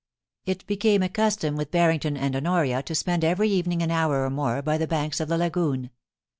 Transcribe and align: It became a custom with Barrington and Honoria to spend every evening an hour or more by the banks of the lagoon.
It 0.47 0.65
became 0.65 1.03
a 1.03 1.09
custom 1.09 1.55
with 1.55 1.69
Barrington 1.69 2.17
and 2.17 2.35
Honoria 2.35 2.81
to 2.81 2.95
spend 2.95 3.23
every 3.23 3.49
evening 3.49 3.83
an 3.83 3.91
hour 3.91 4.23
or 4.25 4.31
more 4.31 4.63
by 4.63 4.79
the 4.79 4.87
banks 4.87 5.19
of 5.19 5.27
the 5.27 5.37
lagoon. 5.37 5.91